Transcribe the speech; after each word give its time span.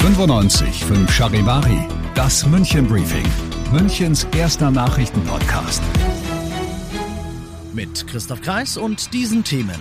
95 0.00 0.82
5 0.86 1.12
Charivari, 1.12 1.86
das 2.14 2.46
München 2.46 2.88
Briefing, 2.88 3.26
Münchens 3.70 4.26
erster 4.34 4.70
Nachrichtenpodcast. 4.70 5.82
Mit 7.74 8.06
Christoph 8.06 8.40
Kreis 8.40 8.78
und 8.78 9.12
diesen 9.12 9.44
Themen. 9.44 9.78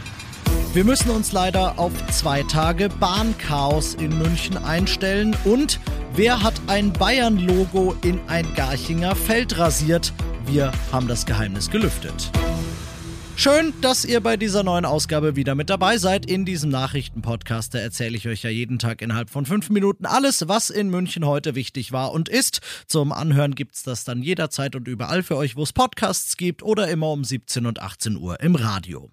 Wir 0.73 0.83
müssen 0.83 1.09
uns 1.11 1.31
leider 1.31 1.79
auf 1.79 1.93
zwei 2.11 2.43
Tage 2.43 2.89
Bahnchaos 2.89 3.93
in 3.93 4.17
München 4.17 4.57
einstellen 4.57 5.37
und 5.45 5.79
wer 6.15 6.43
hat 6.43 6.55
ein 6.67 6.91
Bayern-Logo 6.91 7.95
in 8.01 8.19
ein 8.27 8.45
Garchinger 8.55 9.15
Feld 9.15 9.57
rasiert? 9.57 10.11
Wir 10.45 10.73
haben 10.91 11.07
das 11.07 11.25
Geheimnis 11.25 11.69
gelüftet. 11.69 12.29
Schön, 13.39 13.73
dass 13.79 14.03
ihr 14.03 14.19
bei 14.19 14.35
dieser 14.35 14.63
neuen 14.63 14.83
Ausgabe 14.83 15.37
wieder 15.37 15.55
mit 15.55 15.69
dabei 15.69 15.97
seid. 15.97 16.25
In 16.25 16.43
diesem 16.43 16.69
Nachrichtenpodcast 16.71 17.73
erzähle 17.73 18.17
ich 18.17 18.27
euch 18.27 18.43
ja 18.43 18.49
jeden 18.49 18.79
Tag 18.79 19.01
innerhalb 19.01 19.29
von 19.29 19.45
fünf 19.45 19.69
Minuten 19.69 20.05
alles, 20.05 20.49
was 20.49 20.69
in 20.69 20.89
München 20.89 21.25
heute 21.25 21.55
wichtig 21.55 21.93
war 21.93 22.11
und 22.11 22.27
ist. 22.27 22.59
Zum 22.85 23.13
Anhören 23.13 23.55
gibt's 23.55 23.81
das 23.81 24.03
dann 24.03 24.21
jederzeit 24.21 24.75
und 24.75 24.89
überall 24.89 25.23
für 25.23 25.37
euch, 25.37 25.55
wo 25.55 25.63
es 25.63 25.71
Podcasts 25.71 26.35
gibt 26.35 26.63
oder 26.63 26.89
immer 26.89 27.11
um 27.11 27.23
17 27.23 27.65
und 27.65 27.81
18 27.81 28.17
Uhr 28.17 28.41
im 28.41 28.55
Radio. 28.55 29.09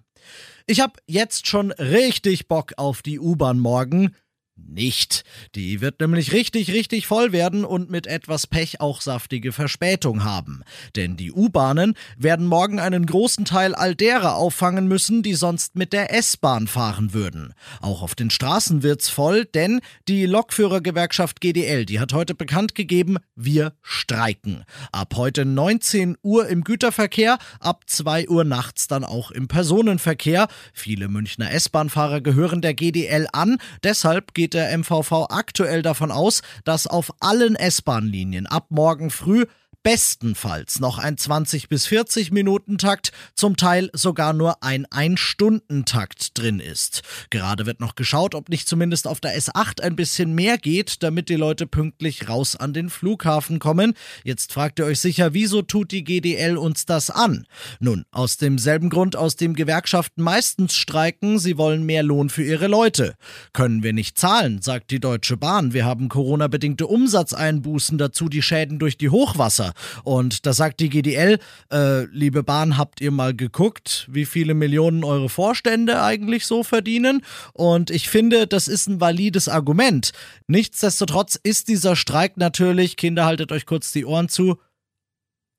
Ich 0.65 0.81
habe 0.81 0.99
jetzt 1.05 1.47
schon 1.47 1.71
richtig 1.71 2.49
Bock 2.49 2.73
auf 2.75 3.01
die 3.01 3.21
U-Bahn 3.21 3.59
morgen 3.59 4.13
nicht. 4.57 5.23
Die 5.55 5.81
wird 5.81 5.99
nämlich 5.99 6.33
richtig, 6.33 6.71
richtig 6.71 7.07
voll 7.07 7.31
werden 7.31 7.65
und 7.65 7.89
mit 7.89 8.07
etwas 8.07 8.47
Pech 8.47 8.81
auch 8.81 9.01
saftige 9.01 9.51
Verspätung 9.51 10.23
haben. 10.23 10.63
Denn 10.95 11.17
die 11.17 11.31
U-Bahnen 11.31 11.95
werden 12.17 12.45
morgen 12.45 12.79
einen 12.79 13.05
großen 13.05 13.45
Teil 13.45 13.75
all 13.75 13.95
derer 13.95 14.35
auffangen 14.35 14.87
müssen, 14.87 15.23
die 15.23 15.33
sonst 15.33 15.75
mit 15.75 15.93
der 15.93 16.13
S-Bahn 16.13 16.67
fahren 16.67 17.13
würden. 17.13 17.53
Auch 17.81 18.01
auf 18.01 18.15
den 18.15 18.29
Straßen 18.29 18.83
wird's 18.83 19.09
voll, 19.09 19.45
denn 19.45 19.81
die 20.07 20.25
Lokführergewerkschaft 20.25 21.41
GDL, 21.41 21.85
die 21.85 21.99
hat 21.99 22.13
heute 22.13 22.35
bekannt 22.35 22.75
gegeben, 22.75 23.17
wir 23.35 23.73
streiken. 23.81 24.63
Ab 24.91 25.13
heute 25.15 25.45
19 25.45 26.17
Uhr 26.21 26.47
im 26.47 26.63
Güterverkehr, 26.63 27.37
ab 27.59 27.83
2 27.87 28.27
Uhr 28.29 28.43
nachts 28.43 28.87
dann 28.87 29.03
auch 29.03 29.31
im 29.31 29.47
Personenverkehr. 29.47 30.47
Viele 30.73 31.07
Münchner 31.07 31.51
S-Bahn-Fahrer 31.51 32.21
gehören 32.21 32.61
der 32.61 32.73
GDL 32.73 33.27
an, 33.31 33.57
deshalb 33.83 34.33
geht 34.33 34.46
geht 34.47 34.53
der 34.53 34.77
MVV 34.77 35.27
aktuell 35.29 35.81
davon 35.81 36.09
aus, 36.09 36.41
dass 36.63 36.87
auf 36.87 37.11
allen 37.19 37.57
S-Bahn-Linien 37.57 38.47
ab 38.47 38.67
morgen 38.69 39.09
früh 39.09 39.45
bestenfalls 39.87 40.81
noch 40.81 40.97
ein 40.97 41.15
20 41.15 41.69
bis 41.69 41.85
40 41.85 42.31
Minuten 42.33 42.77
Takt, 42.77 43.13
zum 43.35 43.55
Teil 43.55 43.89
sogar 43.93 44.33
nur 44.33 44.61
ein 44.61 44.85
Ein-Stunden-Takt 44.91 46.37
drin 46.37 46.59
ist. 46.59 47.03
Gerade 47.29 47.65
wird 47.65 47.79
noch 47.79 47.95
geschaut, 47.95 48.35
ob 48.35 48.49
nicht 48.49 48.67
zumindest 48.67 49.07
auf 49.07 49.21
der 49.21 49.39
S8 49.39 49.79
ein 49.79 49.95
bisschen 49.95 50.35
mehr 50.35 50.57
geht, 50.57 51.03
damit 51.03 51.29
die 51.29 51.37
Leute 51.37 51.67
pünktlich 51.67 52.27
raus 52.27 52.57
an 52.57 52.73
den 52.73 52.89
Flughafen 52.89 53.59
kommen. 53.59 53.93
Jetzt 54.25 54.51
fragt 54.51 54.79
ihr 54.79 54.85
euch 54.85 54.99
sicher, 54.99 55.33
wieso 55.33 55.61
tut 55.61 55.91
die 55.91 56.03
GDL 56.03 56.57
uns 56.57 56.85
das 56.85 57.09
an? 57.09 57.47
Nun, 57.79 58.03
aus 58.11 58.35
demselben 58.35 58.89
Grund, 58.89 59.15
aus 59.15 59.37
dem 59.37 59.53
Gewerkschaften 59.53 60.21
meistens 60.21 60.75
streiken, 60.75 61.39
sie 61.39 61.57
wollen 61.57 61.85
mehr 61.85 62.03
Lohn 62.03 62.29
für 62.29 62.43
ihre 62.43 62.67
Leute. 62.67 63.15
Können 63.53 63.83
wir 63.83 63.93
nicht 63.93 64.17
zahlen, 64.17 64.61
sagt 64.61 64.91
die 64.91 64.99
Deutsche 64.99 65.37
Bahn. 65.37 65.71
Wir 65.71 65.85
haben 65.85 66.09
Corona-bedingte 66.09 66.87
Umsatzeinbußen, 66.87 67.97
dazu 67.97 68.27
die 68.27 68.41
Schäden 68.41 68.79
durch 68.79 68.97
die 68.97 69.11
Hochwasser. 69.11 69.71
Und 70.03 70.45
da 70.45 70.53
sagt 70.53 70.79
die 70.79 70.89
GDL, 70.89 71.39
äh, 71.71 72.03
liebe 72.05 72.43
Bahn, 72.43 72.77
habt 72.77 73.01
ihr 73.01 73.11
mal 73.11 73.35
geguckt, 73.35 74.07
wie 74.09 74.25
viele 74.25 74.53
Millionen 74.53 75.03
eure 75.03 75.29
Vorstände 75.29 76.01
eigentlich 76.01 76.45
so 76.45 76.63
verdienen? 76.63 77.23
Und 77.53 77.89
ich 77.89 78.09
finde, 78.09 78.47
das 78.47 78.67
ist 78.67 78.87
ein 78.87 79.01
valides 79.01 79.49
Argument. 79.49 80.11
Nichtsdestotrotz 80.47 81.39
ist 81.41 81.67
dieser 81.67 81.95
Streik 81.95 82.37
natürlich, 82.37 82.97
Kinder, 82.97 83.25
haltet 83.25 83.51
euch 83.51 83.65
kurz 83.65 83.91
die 83.91 84.05
Ohren 84.05 84.29
zu, 84.29 84.57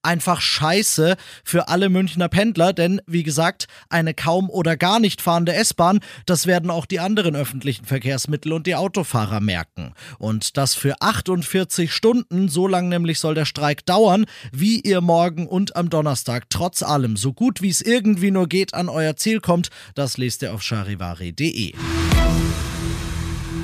einfach 0.09 0.41
scheiße 0.41 1.17
für 1.45 1.69
alle 1.69 1.91
Münchner 1.91 2.29
Pendler, 2.29 2.73
denn 2.73 3.03
wie 3.07 3.23
gesagt, 3.23 3.69
eine 3.91 4.15
kaum 4.15 4.49
oder 4.49 4.77
gar 4.77 5.01
nicht 5.01 5.21
fahrende 5.21 5.53
S-Bahn, 5.53 6.01
das 6.25 6.47
werden 6.47 6.71
auch 6.71 6.87
die 6.87 6.99
anderen 6.99 7.37
öffentlichen 7.37 7.85
Verkehrsmittel 7.85 8.55
und 8.55 8.67
die 8.67 8.75
Autofahrer 8.75 9.41
merken. 9.41 9.93
Und 10.19 10.57
das 10.57 10.75
für 10.75 11.01
48 11.01 11.93
Stunden, 11.93 12.49
so 12.49 12.67
lang 12.67 12.89
nämlich 12.89 13.21
soll 13.21 13.35
der 13.35 13.45
Streik 13.45 13.85
dauern, 13.85 14.25
wie 14.51 14.81
ihr 14.81 15.03
morgen 15.03 15.47
und 15.47 15.77
am 15.77 15.91
Donnerstag 15.91 16.47
trotz 16.49 16.83
allem 16.83 17.19
so 17.19 17.35
gut 17.35 17.61
wie 17.61 17.69
es 17.69 17.83
irgendwie 17.83 18.31
nur 18.31 18.49
geht 18.49 18.73
an 18.73 18.89
euer 18.89 19.17
Ziel 19.17 19.41
kommt, 19.41 19.69
das 19.95 20.17
lest 20.17 20.41
ihr 20.41 20.55
auf 20.55 20.63
charivari.de. 20.63 21.75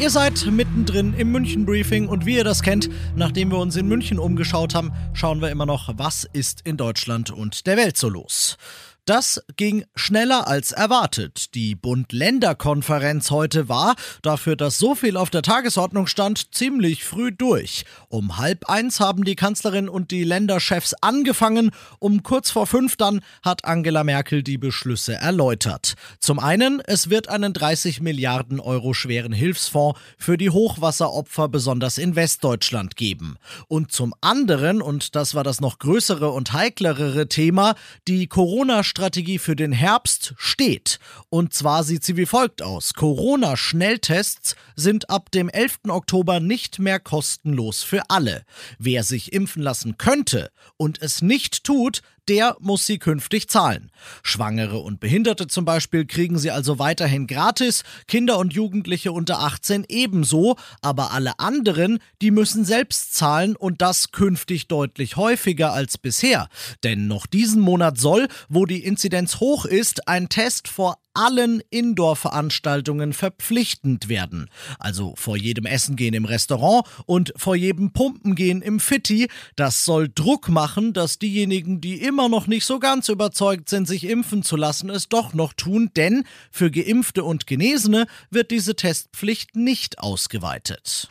Ihr 0.00 0.10
seid 0.10 0.44
mittendrin 0.46 1.14
im 1.14 1.30
München 1.30 1.64
Briefing 1.64 2.08
und 2.08 2.26
wie 2.26 2.34
ihr 2.34 2.44
das 2.44 2.62
kennt, 2.62 2.90
nachdem 3.14 3.52
wir 3.52 3.58
uns 3.58 3.76
in 3.76 3.86
München 3.86 4.18
umgeschaut 4.18 4.74
haben, 4.74 4.92
schauen 5.12 5.40
wir 5.40 5.50
immer 5.50 5.66
noch, 5.66 5.88
was 5.96 6.28
ist 6.32 6.62
in 6.62 6.76
Deutschland 6.76 7.30
und 7.30 7.66
der 7.66 7.76
Welt 7.76 7.96
so 7.96 8.08
los. 8.08 8.58
Das 9.06 9.42
ging 9.58 9.84
schneller 9.94 10.48
als 10.48 10.72
erwartet. 10.72 11.54
Die 11.54 11.74
Bund-Länder-Konferenz 11.74 13.30
heute 13.30 13.68
war, 13.68 13.96
dafür, 14.22 14.56
dass 14.56 14.78
so 14.78 14.94
viel 14.94 15.18
auf 15.18 15.28
der 15.28 15.42
Tagesordnung 15.42 16.06
stand, 16.06 16.54
ziemlich 16.54 17.04
früh 17.04 17.30
durch. 17.30 17.84
Um 18.08 18.38
halb 18.38 18.70
eins 18.70 19.00
haben 19.00 19.24
die 19.24 19.36
Kanzlerin 19.36 19.90
und 19.90 20.10
die 20.10 20.24
Länderchefs 20.24 20.94
angefangen. 21.02 21.70
Um 21.98 22.22
kurz 22.22 22.50
vor 22.50 22.66
fünf 22.66 22.96
dann 22.96 23.20
hat 23.42 23.66
Angela 23.66 24.04
Merkel 24.04 24.42
die 24.42 24.56
Beschlüsse 24.56 25.16
erläutert. 25.16 25.96
Zum 26.18 26.38
einen, 26.38 26.80
es 26.80 27.10
wird 27.10 27.28
einen 27.28 27.52
30 27.52 28.00
Milliarden 28.00 28.58
Euro 28.58 28.94
schweren 28.94 29.34
Hilfsfonds 29.34 30.00
für 30.16 30.38
die 30.38 30.48
Hochwasseropfer 30.48 31.48
besonders 31.48 31.98
in 31.98 32.16
Westdeutschland 32.16 32.96
geben. 32.96 33.36
Und 33.68 33.92
zum 33.92 34.14
anderen, 34.22 34.80
und 34.80 35.14
das 35.14 35.34
war 35.34 35.44
das 35.44 35.60
noch 35.60 35.78
größere 35.78 36.30
und 36.30 36.54
heiklere 36.54 37.28
Thema, 37.28 37.74
die 38.08 38.28
Corona- 38.28 38.82
Strategie 38.94 39.40
für 39.40 39.56
den 39.56 39.72
Herbst 39.72 40.34
steht. 40.36 41.00
Und 41.28 41.52
zwar 41.52 41.82
sieht 41.82 42.04
sie 42.04 42.16
wie 42.16 42.26
folgt 42.26 42.62
aus. 42.62 42.94
Corona-Schnelltests 42.94 44.54
sind 44.76 45.10
ab 45.10 45.32
dem 45.32 45.48
11. 45.48 45.80
Oktober 45.88 46.38
nicht 46.38 46.78
mehr 46.78 47.00
kostenlos 47.00 47.82
für 47.82 48.08
alle. 48.08 48.44
Wer 48.78 49.02
sich 49.02 49.32
impfen 49.32 49.64
lassen 49.64 49.98
könnte 49.98 50.52
und 50.76 51.02
es 51.02 51.22
nicht 51.22 51.64
tut, 51.64 52.02
der 52.28 52.56
muss 52.60 52.86
sie 52.86 52.98
künftig 52.98 53.48
zahlen. 53.48 53.90
Schwangere 54.22 54.78
und 54.78 55.00
Behinderte 55.00 55.46
zum 55.46 55.64
Beispiel 55.64 56.06
kriegen 56.06 56.38
sie 56.38 56.50
also 56.50 56.78
weiterhin 56.78 57.26
gratis, 57.26 57.82
Kinder 58.06 58.38
und 58.38 58.54
Jugendliche 58.54 59.12
unter 59.12 59.40
18 59.40 59.84
ebenso, 59.88 60.56
aber 60.80 61.12
alle 61.12 61.38
anderen, 61.38 61.98
die 62.22 62.30
müssen 62.30 62.64
selbst 62.64 63.14
zahlen 63.14 63.56
und 63.56 63.82
das 63.82 64.10
künftig 64.10 64.68
deutlich 64.68 65.16
häufiger 65.16 65.72
als 65.72 65.98
bisher. 65.98 66.48
Denn 66.82 67.06
noch 67.06 67.26
diesen 67.26 67.60
Monat 67.60 67.98
soll, 67.98 68.28
wo 68.48 68.64
die 68.64 68.83
Inzidenz 68.84 69.40
hoch 69.40 69.64
ist, 69.64 70.06
ein 70.08 70.28
Test 70.28 70.68
vor 70.68 70.98
allen 71.14 71.62
Indoor-Veranstaltungen 71.70 73.12
verpflichtend 73.12 74.08
werden. 74.08 74.50
Also 74.78 75.14
vor 75.16 75.36
jedem 75.36 75.64
Essen 75.64 75.96
gehen 75.96 76.14
im 76.14 76.24
Restaurant 76.24 76.86
und 77.06 77.32
vor 77.36 77.56
jedem 77.56 77.92
Pumpen 77.92 78.34
gehen 78.34 78.62
im 78.62 78.80
Fitti. 78.80 79.28
Das 79.56 79.84
soll 79.84 80.10
Druck 80.12 80.48
machen, 80.48 80.92
dass 80.92 81.18
diejenigen, 81.18 81.80
die 81.80 82.02
immer 82.02 82.28
noch 82.28 82.46
nicht 82.46 82.64
so 82.64 82.78
ganz 82.78 83.08
überzeugt 83.08 83.68
sind, 83.68 83.86
sich 83.86 84.04
impfen 84.04 84.42
zu 84.42 84.56
lassen, 84.56 84.90
es 84.90 85.08
doch 85.08 85.34
noch 85.34 85.52
tun, 85.52 85.90
denn 85.96 86.24
für 86.50 86.70
Geimpfte 86.70 87.24
und 87.24 87.46
Genesene 87.46 88.06
wird 88.30 88.50
diese 88.50 88.74
Testpflicht 88.74 89.56
nicht 89.56 90.00
ausgeweitet. 90.00 91.08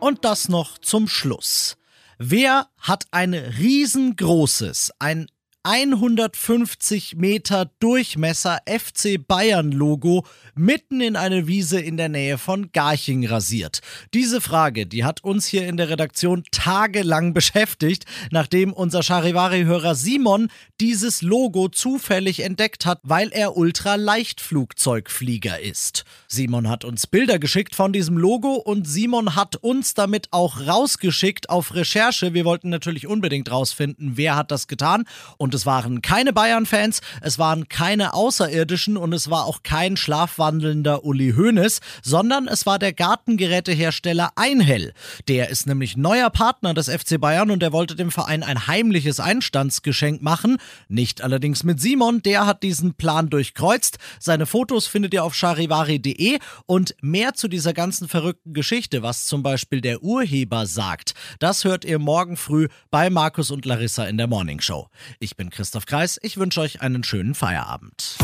Und 0.00 0.24
das 0.24 0.48
noch 0.48 0.78
zum 0.78 1.06
Schluss. 1.06 1.76
Wer 2.18 2.68
hat 2.78 3.06
ein 3.10 3.34
riesengroßes, 3.34 4.92
ein 4.98 5.26
150 5.64 7.14
Meter 7.14 7.70
Durchmesser 7.78 8.58
FC 8.66 9.24
Bayern 9.24 9.70
Logo 9.70 10.26
mitten 10.56 11.00
in 11.00 11.14
eine 11.14 11.46
Wiese 11.46 11.78
in 11.78 11.96
der 11.96 12.08
Nähe 12.08 12.36
von 12.36 12.72
Garching 12.72 13.24
rasiert? 13.24 13.80
Diese 14.12 14.40
Frage, 14.40 14.88
die 14.88 15.04
hat 15.04 15.22
uns 15.22 15.46
hier 15.46 15.68
in 15.68 15.76
der 15.76 15.88
Redaktion 15.88 16.42
tagelang 16.50 17.32
beschäftigt, 17.32 18.06
nachdem 18.32 18.72
unser 18.72 19.04
Charivari-Hörer 19.04 19.94
Simon 19.94 20.48
dieses 20.80 21.22
Logo 21.22 21.68
zufällig 21.68 22.40
entdeckt 22.40 22.84
hat, 22.84 22.98
weil 23.04 23.28
er 23.30 23.56
Ultraleichtflugzeugflieger 23.56 25.60
ist. 25.60 26.04
Simon 26.26 26.68
hat 26.68 26.84
uns 26.84 27.06
Bilder 27.06 27.38
geschickt 27.38 27.76
von 27.76 27.92
diesem 27.92 28.18
Logo 28.18 28.54
und 28.54 28.88
Simon 28.88 29.36
hat 29.36 29.54
uns 29.54 29.94
damit 29.94 30.26
auch 30.32 30.66
rausgeschickt 30.66 31.50
auf 31.50 31.76
Recherche. 31.76 32.34
Wir 32.34 32.44
wollten 32.44 32.68
natürlich 32.68 33.06
unbedingt 33.06 33.48
rausfinden, 33.48 34.16
wer 34.16 34.34
hat 34.34 34.50
das 34.50 34.66
getan. 34.66 35.04
Und 35.38 35.51
es 35.54 35.66
waren 35.66 36.02
keine 36.02 36.32
Bayern-Fans, 36.32 37.00
es 37.20 37.38
waren 37.38 37.68
keine 37.68 38.14
Außerirdischen 38.14 38.96
und 38.96 39.12
es 39.12 39.30
war 39.30 39.46
auch 39.46 39.62
kein 39.62 39.96
schlafwandelnder 39.96 41.04
Uli 41.04 41.34
Hoeneß, 41.36 41.80
sondern 42.02 42.48
es 42.48 42.66
war 42.66 42.78
der 42.78 42.92
Gartengerätehersteller 42.92 44.30
Einhell. 44.36 44.92
Der 45.28 45.48
ist 45.48 45.66
nämlich 45.66 45.96
neuer 45.96 46.30
Partner 46.30 46.74
des 46.74 46.88
FC 46.88 47.20
Bayern 47.20 47.50
und 47.50 47.62
er 47.62 47.72
wollte 47.72 47.96
dem 47.96 48.10
Verein 48.10 48.42
ein 48.42 48.66
heimliches 48.66 49.20
Einstandsgeschenk 49.20 50.22
machen. 50.22 50.58
Nicht 50.88 51.22
allerdings 51.22 51.64
mit 51.64 51.80
Simon, 51.80 52.22
der 52.22 52.46
hat 52.46 52.62
diesen 52.62 52.94
Plan 52.94 53.30
durchkreuzt. 53.30 53.98
Seine 54.18 54.46
Fotos 54.46 54.86
findet 54.86 55.14
ihr 55.14 55.24
auf 55.24 55.34
charivari.de 55.34 56.38
und 56.66 56.94
mehr 57.00 57.34
zu 57.34 57.48
dieser 57.48 57.72
ganzen 57.72 58.08
verrückten 58.08 58.52
Geschichte, 58.52 59.02
was 59.02 59.26
zum 59.26 59.42
Beispiel 59.42 59.80
der 59.80 60.02
Urheber 60.02 60.66
sagt, 60.66 61.14
das 61.38 61.64
hört 61.64 61.84
ihr 61.84 61.98
morgen 61.98 62.36
früh 62.36 62.68
bei 62.90 63.10
Markus 63.10 63.50
und 63.50 63.64
Larissa 63.64 64.04
in 64.04 64.16
der 64.16 64.26
Morning 64.26 64.60
Show. 64.60 64.88
Ich 65.18 65.36
bin 65.36 65.41
Christoph 65.50 65.86
Kreis, 65.86 66.18
ich 66.22 66.36
wünsche 66.36 66.60
euch 66.60 66.80
einen 66.82 67.04
schönen 67.04 67.34
Feierabend. 67.34 68.16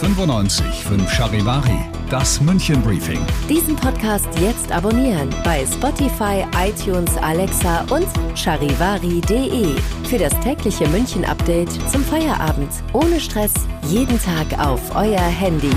95 0.00 0.66
5 0.66 1.12
Charivari, 1.12 1.78
das 2.10 2.40
München 2.40 2.82
Briefing. 2.82 3.24
Diesen 3.48 3.76
Podcast 3.76 4.26
jetzt 4.40 4.72
abonnieren 4.72 5.30
bei 5.44 5.64
Spotify, 5.64 6.44
iTunes, 6.56 7.16
Alexa 7.18 7.82
und 7.90 8.08
charivari.de. 8.36 9.76
Für 10.08 10.18
das 10.18 10.38
tägliche 10.40 10.88
München 10.88 11.24
Update 11.24 11.70
zum 11.90 12.04
Feierabend. 12.04 12.72
Ohne 12.92 13.20
Stress, 13.20 13.54
jeden 13.88 14.20
Tag 14.20 14.58
auf 14.58 14.94
euer 14.96 15.20
Handy. 15.20 15.70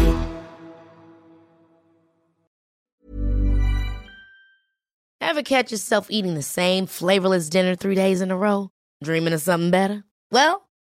Ever 5.21 5.43
catch 5.43 5.71
yourself 5.71 6.07
eating 6.09 6.35
the 6.35 6.41
same 6.41 6.87
flavorless 6.87 7.49
dinner 7.49 7.75
three 7.75 7.95
days 7.95 8.21
in 8.21 8.31
a 8.31 8.37
row? 8.37 8.69
Dreaming 9.03 9.33
of 9.33 9.41
something 9.41 9.69
better? 9.69 10.03
Well, 10.31 10.64